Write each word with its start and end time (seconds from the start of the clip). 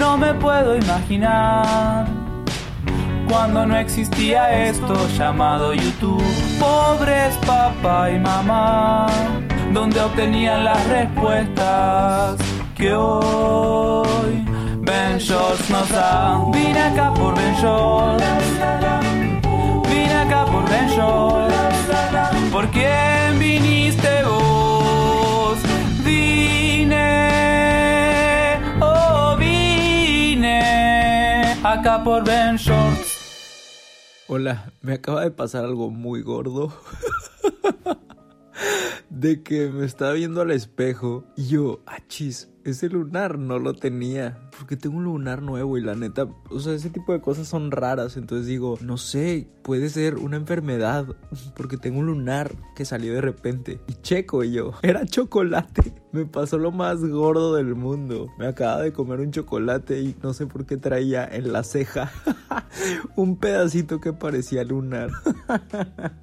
No 0.00 0.16
me 0.16 0.32
puedo 0.32 0.78
imaginar 0.78 2.06
cuando 3.28 3.66
no 3.66 3.76
existía 3.76 4.66
esto 4.68 4.94
llamado 5.18 5.74
YouTube. 5.74 6.24
Pobres 6.58 7.36
papá 7.46 8.10
y 8.10 8.18
mamá, 8.18 9.08
donde 9.74 10.00
obtenían 10.00 10.64
las 10.64 10.82
respuestas 10.88 12.36
que 12.74 12.94
hoy 12.94 14.42
Ben 14.78 15.18
Shorts 15.18 15.68
nos 15.68 15.90
da. 15.90 16.46
Vine 16.50 16.80
acá 16.80 17.12
por 17.12 17.36
Ben 17.36 17.54
Shorts. 17.56 18.24
Vine 19.86 20.14
acá 20.14 20.46
por 20.46 20.66
Ben 20.70 20.88
Shorts. 20.88 21.54
¿Por 22.50 22.66
quién 22.68 23.38
viniste 23.38 23.79
por 31.98 32.24
Ben 32.24 32.56
Shorts. 32.56 33.18
Hola, 34.28 34.72
me 34.80 34.92
acaba 34.94 35.22
de 35.22 35.32
pasar 35.32 35.64
algo 35.64 35.90
muy 35.90 36.22
gordo. 36.22 36.72
de 39.10 39.42
que 39.42 39.68
me 39.68 39.84
estaba 39.84 40.12
viendo 40.12 40.40
al 40.40 40.52
espejo 40.52 41.24
y 41.36 41.48
yo, 41.48 41.80
achis, 41.86 42.48
ese 42.64 42.88
lunar 42.88 43.38
no 43.38 43.58
lo 43.58 43.74
tenía. 43.74 44.49
Porque 44.58 44.76
tengo 44.76 44.96
un 44.98 45.04
lunar 45.04 45.42
nuevo 45.42 45.78
y 45.78 45.80
la 45.80 45.94
neta, 45.94 46.28
o 46.50 46.60
sea, 46.60 46.74
ese 46.74 46.90
tipo 46.90 47.12
de 47.12 47.20
cosas 47.20 47.48
son 47.48 47.70
raras. 47.70 48.16
Entonces 48.16 48.46
digo, 48.46 48.78
no 48.82 48.98
sé, 48.98 49.48
puede 49.62 49.88
ser 49.88 50.16
una 50.16 50.36
enfermedad. 50.36 51.06
Porque 51.56 51.76
tengo 51.76 52.00
un 52.00 52.06
lunar 52.06 52.54
que 52.74 52.84
salió 52.84 53.14
de 53.14 53.20
repente. 53.20 53.80
Y 53.86 53.94
checo 53.94 54.44
y 54.44 54.52
yo, 54.52 54.72
era 54.82 55.06
chocolate. 55.06 55.94
Me 56.12 56.26
pasó 56.26 56.58
lo 56.58 56.72
más 56.72 57.04
gordo 57.04 57.54
del 57.54 57.74
mundo. 57.74 58.28
Me 58.38 58.46
acaba 58.46 58.82
de 58.82 58.92
comer 58.92 59.20
un 59.20 59.30
chocolate 59.30 60.00
y 60.00 60.16
no 60.22 60.34
sé 60.34 60.46
por 60.46 60.66
qué 60.66 60.76
traía 60.76 61.24
en 61.24 61.52
la 61.52 61.62
ceja 61.62 62.10
un 63.16 63.36
pedacito 63.36 64.00
que 64.00 64.12
parecía 64.12 64.64
lunar. 64.64 65.10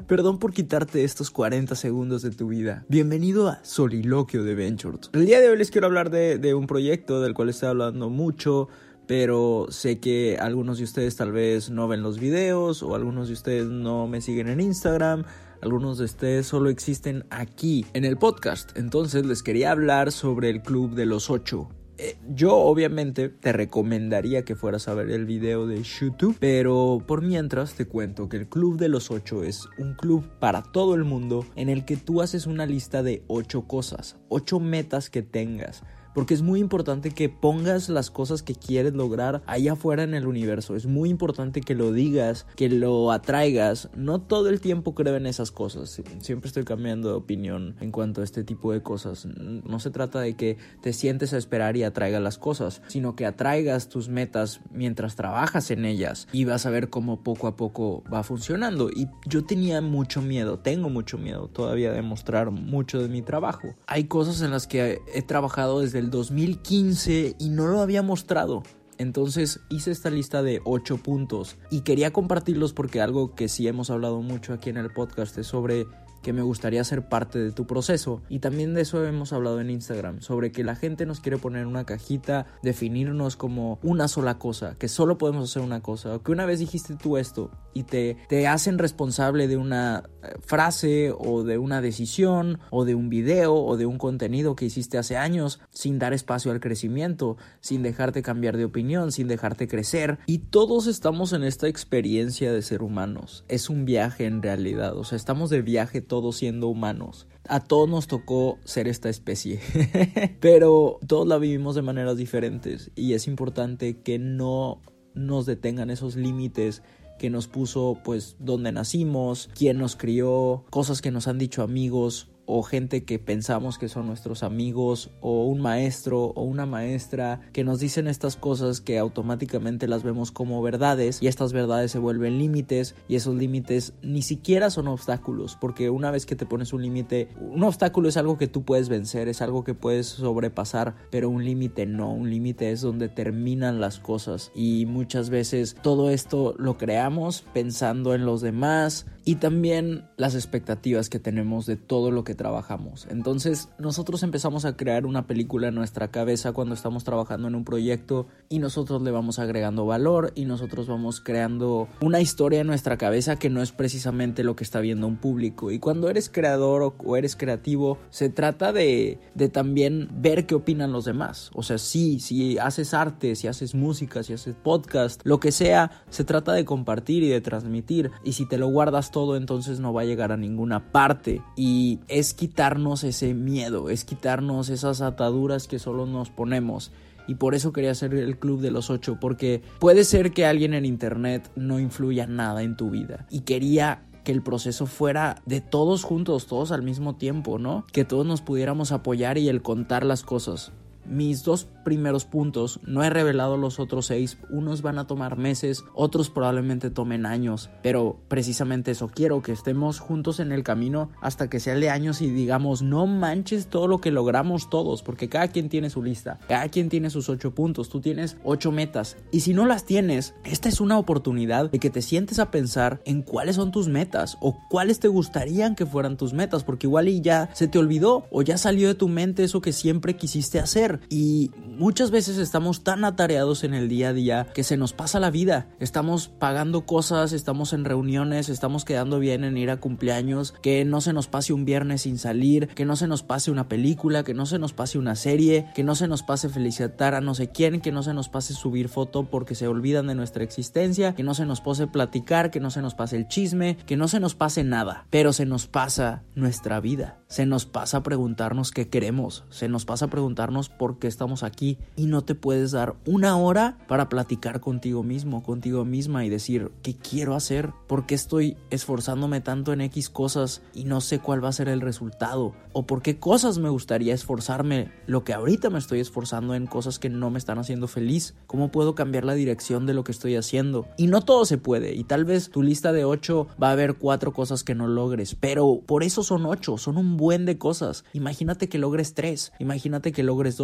Perdón 0.08 0.40
por 0.40 0.54
quitarte 0.54 1.04
estos 1.04 1.32
40 1.32 1.76
segundos 1.76 2.22
de 2.22 2.32
tu 2.32 2.48
vida. 2.48 2.86
Bienvenido 2.90 3.48
a 3.48 3.64
Soliloquio 3.64 4.44
de 4.44 4.56
Ventures. 4.56 5.10
El 5.14 5.26
día 5.26 5.40
de 5.40 5.50
hoy 5.50 5.58
les 5.58 5.72
quiero 5.72 5.88
hablar 5.88 6.10
de, 6.10 6.38
de 6.38 6.54
un 6.54 6.68
proyecto 6.68 7.22
del 7.22 7.34
cual 7.34 7.50
estoy 7.50 7.70
hablando 7.70 8.10
mucho 8.18 8.68
pero 9.08 9.68
sé 9.70 10.00
que 10.00 10.38
algunos 10.40 10.78
de 10.78 10.84
ustedes 10.84 11.16
tal 11.16 11.32
vez 11.32 11.70
no 11.70 11.88
ven 11.88 12.04
los 12.04 12.20
videos 12.20 12.84
o 12.84 12.94
algunos 12.94 13.28
de 13.30 13.34
ustedes 13.34 13.68
no 13.68 14.08
me 14.08 14.22
siguen 14.22 14.50
en 14.50 14.60
Instagram. 14.60 15.24
Algunos 15.62 15.98
de 15.98 16.06
ustedes 16.06 16.46
solo 16.46 16.70
existen 16.70 17.26
aquí 17.30 17.86
en 17.94 18.06
el 18.06 18.18
podcast. 18.18 18.78
Entonces 18.78 19.26
les 19.26 19.42
quería 19.42 19.72
hablar 19.72 20.12
sobre 20.12 20.50
el 20.50 20.62
Club 20.62 20.94
de 20.94 21.06
los 21.06 21.30
Ocho. 21.30 21.70
Eh, 22.00 22.16
yo 22.30 22.56
obviamente 22.56 23.30
te 23.30 23.54
recomendaría 23.54 24.46
que 24.46 24.56
fueras 24.56 24.88
a 24.88 24.94
ver 24.94 25.10
el 25.10 25.26
video 25.26 25.66
de 25.66 25.82
YouTube, 25.82 26.38
pero 26.40 27.02
por 27.08 27.24
mientras 27.24 27.74
te 27.74 27.88
cuento 27.88 28.30
que 28.30 28.38
el 28.38 28.48
Club 28.48 28.78
de 28.78 28.90
los 28.90 29.10
Ocho 29.10 29.44
es 29.44 29.68
un 29.80 29.96
club 29.96 30.24
para 30.40 30.62
todo 30.62 30.94
el 30.94 31.06
mundo 31.06 31.44
en 31.56 31.70
el 31.70 31.86
que 31.86 31.98
tú 31.98 32.22
haces 32.22 32.46
una 32.46 32.68
lista 32.68 33.02
de 33.02 33.24
ocho 33.26 33.64
cosas, 33.64 34.18
ocho 34.30 34.60
metas 34.60 35.10
que 35.10 35.24
tengas. 35.24 35.82
Porque 36.18 36.34
es 36.34 36.42
muy 36.42 36.60
importante 36.60 37.12
que 37.12 37.30
pongas 37.30 37.90
las 37.90 38.10
cosas 38.10 38.42
que 38.42 38.56
quieres 38.56 38.96
lograr 38.96 39.44
allá 39.46 39.74
afuera 39.74 40.02
en 40.02 40.16
el 40.16 40.26
universo. 40.26 40.76
Es 40.76 40.88
muy 40.88 41.12
importante 41.12 41.62
que 41.62 41.76
lo 41.76 41.92
digas, 41.92 42.48
que 42.56 42.70
lo 42.70 43.12
atraigas. 43.12 43.90
No 43.96 44.20
todo 44.20 44.50
el 44.50 44.60
tiempo 44.60 44.96
creo 44.96 45.16
en 45.16 45.28
esas 45.28 45.52
cosas. 45.52 46.02
Siempre 46.22 46.48
estoy 46.48 46.64
cambiando 46.64 47.10
de 47.10 47.14
opinión 47.14 47.76
en 47.82 47.92
cuanto 47.92 48.22
a 48.22 48.24
este 48.24 48.44
tipo 48.44 48.74
de 48.74 48.82
cosas. 48.82 49.28
No 49.28 49.80
se 49.80 49.92
trata 49.92 50.20
de 50.20 50.36
que 50.36 50.58
te 50.82 50.92
sientes 50.92 51.34
a 51.34 51.38
esperar 51.38 51.78
y 51.78 51.84
atraigas 51.84 52.24
las 52.24 52.40
cosas, 52.40 52.82
sino 52.88 53.16
que 53.16 53.28
atraigas 53.28 53.88
tus 53.88 54.10
metas 54.10 54.62
mientras 54.72 55.16
trabajas 55.16 55.70
en 55.70 55.86
ellas 55.86 56.28
y 56.32 56.46
vas 56.46 56.66
a 56.66 56.72
ver 56.72 56.90
cómo 56.90 57.22
poco 57.22 57.46
a 57.46 57.56
poco 57.56 58.04
va 58.12 58.24
funcionando. 58.24 58.90
Y 58.90 59.08
yo 59.28 59.46
tenía 59.46 59.82
mucho 59.82 60.24
miedo, 60.24 60.58
tengo 60.58 60.90
mucho 60.90 61.20
miedo 61.20 61.48
todavía 61.48 61.92
de 61.92 62.02
mostrar 62.02 62.50
mucho 62.50 63.00
de 63.00 63.08
mi 63.08 63.22
trabajo. 63.22 63.76
Hay 63.86 64.06
cosas 64.06 64.42
en 64.42 64.50
las 64.50 64.66
que 64.66 65.00
he 65.14 65.22
trabajado 65.22 65.82
desde 65.82 66.00
el 66.00 66.07
2015 66.10 67.36
y 67.40 67.50
no 67.50 67.68
lo 67.68 67.82
había 67.82 68.02
mostrado. 68.02 68.64
Entonces 68.98 69.60
hice 69.70 69.92
esta 69.92 70.10
lista 70.10 70.42
de 70.42 70.62
8 70.64 70.98
puntos 70.98 71.56
y 71.70 71.82
quería 71.82 72.12
compartirlos 72.12 72.74
porque 72.74 73.02
algo 73.02 73.36
que 73.36 73.48
sí 73.48 73.68
hemos 73.68 73.90
hablado 73.90 74.22
mucho 74.22 74.54
aquí 74.54 74.70
en 74.70 74.78
el 74.78 74.92
podcast 74.92 75.38
es 75.38 75.48
sobre 75.48 75.86
que 76.28 76.34
me 76.34 76.42
gustaría 76.42 76.84
ser 76.84 77.08
parte 77.08 77.40
de 77.40 77.54
tu 77.54 77.66
proceso. 77.66 78.22
Y 78.28 78.40
también 78.40 78.74
de 78.74 78.82
eso 78.82 79.06
hemos 79.06 79.32
hablado 79.32 79.62
en 79.62 79.70
Instagram 79.70 80.20
sobre 80.20 80.52
que 80.52 80.66
la 80.66 80.76
gente 80.76 81.06
nos 81.06 81.22
quiere 81.22 81.38
poner 81.38 81.66
una 81.66 81.86
cajita 81.86 82.48
definirnos 82.64 83.38
como 83.38 83.80
una 83.82 84.10
sola 84.10 84.38
cosa 84.38 84.76
que 84.78 84.90
solo 84.90 85.18
podemos 85.18 85.50
hacer 85.50 85.62
una 85.62 85.82
cosa. 85.82 86.16
O 86.16 86.24
que 86.24 86.34
una 86.34 86.46
vez 86.46 86.60
dijiste 86.60 86.96
tú 86.96 87.16
esto 87.16 87.50
y 87.74 87.84
te, 87.84 88.18
te 88.28 88.46
hacen 88.46 88.78
responsable 88.78 89.48
de 89.48 89.56
una 89.56 90.04
frase 90.42 91.14
o 91.18 91.44
de 91.44 91.58
una 91.58 91.80
decisión 91.80 92.60
o 92.72 92.84
de 92.84 92.96
un 92.96 93.08
video 93.08 93.56
o 93.56 93.78
de 93.78 93.86
un 93.86 93.98
contenido 93.98 94.58
que 94.58 94.66
hiciste 94.66 94.98
hace 94.98 95.16
años 95.16 95.62
sin 95.70 95.98
dar 96.00 96.12
espacio 96.12 96.52
al 96.52 96.60
crecimiento 96.60 97.38
sin 97.62 97.84
dejarte 97.84 98.22
cambiar 98.22 98.58
de 98.58 98.66
opinión 98.66 99.14
sin 99.14 99.30
dejarte 99.30 99.70
crecer. 99.70 100.20
Y 100.26 100.40
todos 100.40 100.88
estamos 100.88 101.32
en 101.32 101.44
esta 101.44 101.70
experiencia 101.70 102.52
de 102.52 102.62
ser 102.62 102.84
humanos. 102.84 103.46
Es 103.48 103.70
un 103.70 103.86
viaje 103.86 104.26
en 104.26 104.42
realidad. 104.42 104.98
O 104.98 105.06
sea 105.06 105.16
estamos 105.16 105.50
de 105.50 105.62
viaje 105.62 106.02
todos 106.02 106.17
siendo 106.32 106.68
humanos. 106.68 107.28
A 107.48 107.62
todos 107.62 107.88
nos 107.90 108.08
tocó 108.08 108.58
ser 108.64 108.88
esta 108.88 109.10
especie, 109.10 109.60
pero 110.40 111.00
todos 111.08 111.28
la 111.28 111.38
vivimos 111.38 111.76
de 111.76 111.82
maneras 111.82 112.18
diferentes 112.18 112.92
y 112.96 113.14
es 113.14 113.28
importante 113.28 114.02
que 114.02 114.20
no 114.20 114.82
nos 115.14 115.46
detengan 115.46 115.90
esos 115.90 116.16
límites 116.16 116.84
que 117.18 117.30
nos 117.30 117.48
puso 117.48 117.98
pues 118.04 118.36
donde 118.40 118.72
nacimos, 118.72 119.50
quién 119.56 119.78
nos 119.78 119.96
crió, 119.96 120.66
cosas 120.70 121.02
que 121.02 121.12
nos 121.12 121.28
han 121.28 121.38
dicho 121.38 121.64
amigos 121.64 122.30
o 122.48 122.64
gente 122.64 123.04
que 123.04 123.20
pensamos 123.20 123.78
que 123.78 123.90
son 123.90 124.08
nuestros 124.08 124.42
amigos 124.42 125.12
o 125.22 125.46
un 125.46 125.62
maestro 125.62 126.28
o 126.28 126.44
una 126.44 126.66
maestra 126.66 127.42
que 127.52 127.64
nos 127.64 127.80
dicen 127.80 128.08
estas 128.08 128.38
cosas 128.38 128.82
que 128.82 128.98
automáticamente 128.98 129.88
las 129.88 130.02
vemos 130.02 130.32
como 130.32 130.62
verdades 130.62 131.22
y 131.22 131.28
estas 131.28 131.54
verdades 131.54 131.92
se 131.92 132.00
vuelven 132.00 132.40
límites 132.40 132.96
y 133.08 133.16
esos 133.16 133.36
límites 133.36 133.94
ni 134.02 134.22
siquiera 134.22 134.70
son 134.70 134.88
obstáculos 134.88 135.58
porque 135.60 135.90
una 135.90 136.10
vez 136.10 136.26
que 136.26 136.38
te 136.38 136.46
pones 136.46 136.72
un 136.74 136.82
límite 136.82 137.28
un 137.40 137.64
obstáculo 137.64 138.08
es 138.08 138.18
algo 138.18 138.38
que 138.38 138.48
tú 138.48 138.64
puedes 138.64 138.88
vencer 138.88 139.28
es 139.28 139.42
algo 139.42 139.66
que 139.66 139.74
puedes 139.74 140.08
sobrepasar 140.08 140.96
pero 141.12 141.30
un 141.30 141.44
límite 141.44 141.86
no 141.86 142.12
un 142.14 142.30
límite 142.30 142.72
es 142.72 142.82
donde 142.82 143.10
terminan 143.10 143.82
las 143.82 144.00
cosas 144.00 144.52
y 144.56 144.86
muchas 144.86 145.30
veces 145.30 145.76
todo 145.82 146.10
esto 146.10 146.56
lo 146.58 146.78
creamos 146.78 147.44
pensando 147.54 148.16
en 148.16 148.26
los 148.26 148.40
demás 148.40 149.06
y 149.28 149.36
también 149.36 150.06
las 150.16 150.36
expectativas 150.36 151.10
que 151.10 151.20
tenemos 151.20 151.66
de 151.66 151.76
todo 151.76 152.12
lo 152.12 152.24
que 152.24 152.34
trabajamos. 152.34 153.10
Entonces 153.12 153.68
nosotros 153.78 154.24
empezamos 154.24 154.64
a 154.64 154.78
crear 154.78 155.06
una 155.06 155.28
película 155.28 155.68
en 155.68 155.76
nuestra 155.76 156.12
cabeza 156.12 156.54
cuando 156.54 156.74
estamos 156.74 157.04
trabajando 157.04 157.50
en 157.50 157.56
un 157.56 157.66
proyecto 157.66 158.28
y 158.48 158.60
nosotros 158.60 159.02
le 159.02 159.12
vamos 159.12 159.38
agregando 159.38 159.86
valor 159.86 160.32
y 160.34 160.46
nosotros 160.46 160.88
vamos 160.88 161.20
creando 161.20 161.90
una 162.00 162.22
historia 162.22 162.62
en 162.62 162.68
nuestra 162.68 162.98
cabeza 162.98 163.38
que 163.38 163.50
no 163.50 163.62
es 163.62 163.74
precisamente 163.74 164.46
lo 164.46 164.56
que 164.56 164.64
está 164.64 164.80
viendo 164.80 165.08
un 165.08 165.18
público. 165.18 165.72
Y 165.72 165.80
cuando 165.80 166.10
eres 166.10 166.30
creador 166.30 166.96
o 166.98 167.18
eres 167.18 167.36
creativo, 167.36 167.98
se 168.10 168.30
trata 168.30 168.72
de, 168.72 169.20
de 169.36 169.50
también 169.50 170.08
ver 170.22 170.46
qué 170.46 170.56
opinan 170.56 170.94
los 170.94 171.04
demás. 171.04 171.52
O 171.54 171.64
sea, 171.64 171.80
sí, 171.80 172.22
si 172.22 172.58
haces 172.60 172.94
arte, 172.94 173.36
si 173.36 173.50
haces 173.50 173.76
música, 173.76 174.24
si 174.24 174.32
haces 174.32 174.56
podcast, 174.56 175.20
lo 175.26 175.42
que 175.42 175.52
sea, 175.52 175.92
se 176.10 176.24
trata 176.24 176.54
de 176.54 176.64
compartir 176.64 177.24
y 177.24 177.28
de 177.28 177.42
transmitir. 177.42 178.12
Y 178.24 178.32
si 178.32 178.46
te 178.46 178.58
lo 178.58 178.70
guardas 178.70 179.12
todo, 179.12 179.17
entonces 179.36 179.80
no 179.80 179.94
va 179.94 180.02
a 180.02 180.06
llegar 180.06 180.32
a 180.32 180.38
ninguna 180.38 180.92
parte. 180.92 181.42
Y 181.56 182.00
es 182.08 182.34
quitarnos 182.34 183.04
ese 183.04 183.34
miedo, 183.34 183.90
es 183.90 184.06
quitarnos 184.06 184.70
esas 184.70 185.02
ataduras 185.02 185.68
que 185.68 185.80
solo 185.80 186.06
nos 186.06 186.30
ponemos. 186.30 186.92
Y 187.28 187.36
por 187.36 187.56
eso 187.56 187.74
quería 187.74 187.92
hacer 187.92 188.14
el 188.14 188.40
club 188.40 188.62
de 188.62 188.72
los 188.72 188.90
ocho, 188.90 189.18
porque 189.20 189.62
puede 189.80 190.06
ser 190.06 190.32
que 190.32 190.46
alguien 190.46 190.74
en 190.74 190.86
internet 190.86 191.52
no 191.56 191.80
influya 191.80 192.26
nada 192.26 192.64
en 192.64 192.78
tu 192.78 192.90
vida. 192.90 193.28
Y 193.30 193.42
quería 193.42 194.04
que 194.24 194.32
el 194.32 194.42
proceso 194.42 194.86
fuera 194.86 195.42
de 195.46 195.62
todos 195.62 196.04
juntos, 196.04 196.48
todos 196.48 196.72
al 196.72 196.84
mismo 196.84 197.16
tiempo, 197.16 197.60
¿no? 197.60 197.86
Que 197.92 198.06
todos 198.06 198.26
nos 198.26 198.42
pudiéramos 198.42 198.92
apoyar 198.92 199.38
y 199.38 199.50
el 199.50 199.62
contar 199.62 200.06
las 200.06 200.24
cosas 200.24 200.72
mis 201.08 201.44
dos 201.44 201.68
primeros 201.84 202.26
puntos, 202.26 202.80
no 202.84 203.04
he 203.04 203.10
revelado 203.10 203.58
los 203.58 203.80
otros 203.80 204.08
seis, 204.08 204.38
unos 204.50 204.82
van 204.82 205.00
a 205.00 205.08
tomar 205.08 205.38
meses, 205.38 205.84
otros 205.94 206.30
probablemente 206.30 206.90
tomen 206.90 207.26
años, 207.26 207.70
pero 207.82 208.20
precisamente 208.28 208.92
eso 208.92 209.08
quiero, 209.08 209.42
que 209.42 209.54
estemos 209.54 210.00
juntos 210.00 210.40
en 210.40 210.52
el 210.52 210.64
camino 210.64 211.10
hasta 211.22 211.50
que 211.50 211.60
sea 211.60 211.76
de 211.76 211.90
años 211.90 212.22
y 212.22 212.30
digamos, 212.30 212.82
no 212.82 213.08
manches 213.08 213.68
todo 213.68 213.88
lo 213.88 214.00
que 214.00 214.12
logramos 214.12 214.70
todos, 214.70 215.02
porque 215.02 215.30
cada 215.30 215.48
quien 215.48 215.70
tiene 215.70 215.90
su 215.90 216.04
lista, 216.04 216.40
cada 216.48 216.68
quien 216.70 216.90
tiene 216.90 217.10
sus 217.10 217.30
ocho 217.30 217.56
puntos, 217.56 217.90
tú 217.90 218.02
tienes 218.02 218.38
ocho 218.44 218.72
metas, 218.72 219.18
y 219.32 219.42
si 219.42 219.54
no 219.54 219.66
las 219.66 219.86
tienes, 219.86 220.36
esta 220.44 220.70
es 220.70 220.82
una 220.82 220.98
oportunidad 220.98 221.72
de 221.72 221.80
que 221.80 221.90
te 221.90 222.02
sientes 222.02 222.40
a 222.40 222.52
pensar 222.52 223.02
en 223.06 223.22
cuáles 223.22 223.56
son 223.56 223.72
tus 223.72 223.88
metas 223.88 224.38
o 224.42 224.58
cuáles 224.70 225.00
te 225.00 225.08
gustarían 225.08 225.76
que 225.76 225.86
fueran 225.86 226.18
tus 226.18 226.34
metas, 226.34 226.64
porque 226.64 226.88
igual 226.88 227.08
y 227.08 227.22
ya 227.22 227.50
se 227.54 227.68
te 227.68 227.80
olvidó 227.80 228.26
o 228.32 228.42
ya 228.42 228.58
salió 228.58 228.88
de 228.88 228.96
tu 228.96 229.08
mente 229.08 229.44
eso 229.44 229.62
que 229.62 229.72
siempre 229.72 230.16
quisiste 230.16 230.60
hacer 230.60 230.97
y 231.10 231.52
muchas 231.56 232.12
veces 232.12 232.38
estamos 232.38 232.84
tan 232.84 233.06
atareados 233.06 233.64
en 233.64 233.74
el 233.74 233.90
día 233.90 234.10
a 234.10 234.14
día 234.14 234.48
que 234.54 234.64
se 234.64 234.78
nos 234.78 234.94
pasa 234.94 235.20
la 235.20 235.32
vida. 235.32 235.68
Estamos 235.80 236.28
pagando 236.28 236.86
cosas, 236.86 237.34
estamos 237.34 237.74
en 237.74 237.86
reuniones, 237.86 238.50
estamos 238.50 238.86
quedando 238.86 239.20
bien 239.20 239.44
en 239.44 239.58
ir 239.58 239.70
a 239.70 239.78
cumpleaños, 239.78 240.54
que 240.62 240.86
no 240.86 241.02
se 241.02 241.14
nos 241.14 241.28
pase 241.28 241.54
un 241.54 241.66
viernes 241.66 242.02
sin 242.02 242.18
salir, 242.18 242.68
que 242.70 242.86
no 242.86 242.96
se 242.96 243.08
nos 243.08 243.24
pase 243.24 243.52
una 243.52 243.68
película, 243.68 244.24
que 244.24 244.34
no 244.34 244.46
se 244.46 244.60
nos 244.60 244.74
pase 244.74 244.98
una 244.98 245.16
serie, 245.16 245.68
que 245.76 245.84
no 245.84 245.96
se 245.96 246.08
nos 246.08 246.24
pase 246.24 246.50
felicitar 246.50 247.16
a 247.16 247.22
no 247.22 247.36
sé 247.36 247.50
quién, 247.50 247.82
que 247.82 247.92
no 247.92 248.04
se 248.04 248.14
nos 248.14 248.30
pase 248.30 248.54
subir 248.54 248.90
foto 248.90 249.30
porque 249.30 249.56
se 249.56 249.68
olvidan 249.68 250.08
de 250.08 250.16
nuestra 250.16 250.44
existencia, 250.44 251.14
que 251.16 251.24
no 251.24 251.34
se 251.34 251.46
nos 251.46 251.62
pase 251.62 251.88
platicar, 251.88 252.52
que 252.52 252.60
no 252.60 252.72
se 252.72 252.82
nos 252.82 252.96
pase 252.96 253.18
el 253.18 253.28
chisme, 253.28 253.78
que 253.86 253.98
no 253.98 254.08
se 254.08 254.20
nos 254.20 254.36
pase 254.36 254.64
nada, 254.64 255.06
pero 255.10 255.34
se 255.34 255.46
nos 255.46 255.68
pasa 255.68 256.24
nuestra 256.36 256.80
vida. 256.80 257.20
Se 257.28 257.46
nos 257.46 257.66
pasa 257.66 258.04
preguntarnos 258.04 258.72
qué 258.72 258.88
queremos, 258.88 259.44
se 259.50 259.68
nos 259.68 259.84
pasa 259.84 260.08
preguntarnos 260.08 260.70
por 260.70 260.87
por 260.88 261.00
qué 261.00 261.08
estamos 261.08 261.44
aquí. 261.44 261.78
Y 261.98 262.06
no 262.06 262.22
te 262.22 262.34
puedes 262.34 262.72
dar 262.72 262.96
una 263.06 263.36
hora 263.36 263.78
para 263.90 264.08
platicar 264.08 264.62
contigo 264.62 265.04
mismo, 265.04 265.44
contigo 265.44 265.84
misma 265.84 266.24
y 266.24 266.30
decir 266.30 266.72
qué 266.82 266.96
quiero 266.96 267.36
hacer, 267.36 267.74
por 267.88 268.06
qué 268.06 268.16
estoy 268.16 268.56
esforzándome 268.70 269.42
tanto 269.42 269.74
en 269.74 269.82
X 269.82 270.10
cosas 270.10 270.62
y 270.74 270.86
no 270.86 271.02
sé 271.02 271.20
cuál 271.20 271.44
va 271.44 271.50
a 271.50 271.52
ser 271.52 271.68
el 271.68 271.82
resultado 271.82 272.54
o 272.72 272.86
por 272.86 273.02
qué 273.02 273.20
cosas 273.20 273.58
me 273.58 273.70
gustaría 273.70 274.14
esforzarme, 274.14 274.92
lo 275.08 275.24
que 275.24 275.34
ahorita 275.34 275.72
me 275.72 275.80
estoy 275.80 276.00
esforzando 276.00 276.54
en 276.54 276.68
cosas 276.68 277.00
que 277.00 277.10
no 277.10 277.32
me 277.32 277.40
están 277.40 277.58
haciendo 277.58 277.88
feliz, 277.88 278.36
cómo 278.46 278.72
puedo 278.72 278.94
cambiar 278.94 279.26
la 279.26 279.34
dirección 279.34 279.88
de 279.88 279.96
lo 279.96 280.04
que 280.04 280.12
estoy 280.12 280.36
haciendo. 280.36 280.88
Y 280.96 281.08
no 281.08 281.22
todo 281.22 281.44
se 281.46 281.58
puede. 281.58 281.96
Y 281.96 282.04
tal 282.04 282.24
vez 282.24 282.50
tu 282.50 282.62
lista 282.62 282.94
de 282.94 283.04
ocho 283.04 283.48
va 283.62 283.70
a 283.70 283.72
haber 283.72 283.96
cuatro 283.96 284.32
cosas 284.32 284.64
que 284.64 284.76
no 284.76 284.88
logres, 284.88 285.36
pero 285.36 285.82
por 285.86 286.04
eso 286.04 286.24
son 286.24 286.46
ocho, 286.46 286.78
son 286.78 286.98
un 286.98 287.18
buen 287.18 287.46
de 287.46 287.58
cosas. 287.58 288.06
Imagínate 288.14 288.70
que 288.70 288.78
logres 288.78 289.16
tres, 289.16 289.52
imagínate 289.60 290.12
que 290.12 290.22
logres 290.22 290.56